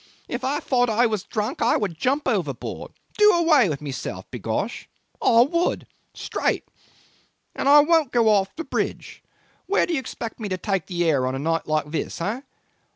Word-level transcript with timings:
If 0.27 0.43
I 0.43 0.59
thought 0.59 0.89
I 0.89 1.05
was 1.05 1.21
drunk 1.25 1.61
I 1.61 1.77
would 1.77 1.95
jump 1.95 2.27
overboard 2.27 2.91
do 3.19 3.31
away 3.33 3.69
with 3.69 3.81
myself, 3.83 4.25
b'gosh. 4.31 4.87
I 5.21 5.41
would! 5.41 5.85
Straight! 6.15 6.67
And 7.53 7.69
I 7.69 7.81
won't 7.81 8.11
go 8.11 8.27
off 8.27 8.55
the 8.55 8.63
bridge. 8.63 9.21
Where 9.67 9.85
do 9.85 9.93
you 9.93 9.99
expect 9.99 10.39
me 10.39 10.49
to 10.49 10.57
take 10.57 10.87
the 10.87 11.05
air 11.07 11.27
on 11.27 11.35
a 11.35 11.37
night 11.37 11.67
like 11.67 11.91
this, 11.91 12.19
eh? 12.19 12.41